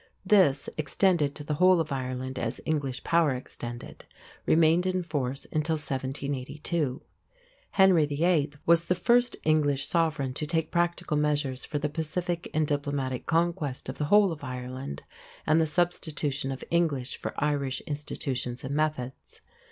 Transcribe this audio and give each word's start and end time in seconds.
This, 0.25 0.67
extended 0.79 1.35
to 1.35 1.43
the 1.43 1.53
whole 1.61 1.79
of 1.79 1.91
Ireland 1.91 2.39
as 2.39 2.59
English 2.65 3.03
power 3.03 3.35
extended, 3.35 4.05
remained 4.47 4.87
in 4.87 5.03
force 5.03 5.45
until 5.51 5.75
1782. 5.75 7.03
Henry 7.69 8.07
VIII. 8.07 8.53
was 8.65 8.85
the 8.85 8.95
first 8.95 9.35
English 9.43 9.85
sovereign 9.85 10.33
to 10.33 10.47
take 10.47 10.71
practical 10.71 11.17
measures 11.17 11.65
for 11.65 11.77
the 11.77 11.87
pacific 11.87 12.49
and 12.51 12.65
diplomatic 12.65 13.27
conquest 13.27 13.89
of 13.89 13.99
the 13.99 14.05
whole 14.05 14.31
of 14.31 14.43
Ireland 14.43 15.03
and 15.45 15.61
the 15.61 15.67
substitution 15.67 16.51
of 16.51 16.63
English 16.71 17.17
for 17.17 17.35
Irish 17.37 17.79
institutions 17.81 18.63
and 18.63 18.73
methods. 18.73 19.39